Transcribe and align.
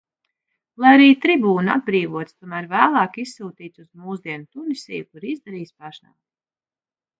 Lai 0.83 0.93
arī 0.93 1.09
tribūna 1.25 1.75
atbrīvots, 1.79 2.35
tomēr 2.39 2.71
vēlāk 2.73 3.21
izsūtīts 3.25 3.85
uz 3.85 3.91
mūsdienu 4.07 4.49
Tunisiju, 4.57 5.05
kur 5.13 5.31
izdarījis 5.37 5.79
pašnāvību. 5.85 6.19